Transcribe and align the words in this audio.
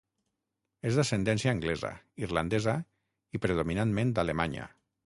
És 0.91 0.97
d'ascendència 0.99 1.53
anglesa, 1.57 1.91
irlandesa 2.29 2.77
i 3.39 3.45
predominantment 3.47 4.17
alemanya. 4.27 4.69